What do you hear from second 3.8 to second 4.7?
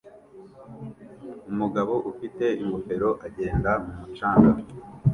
mumucanga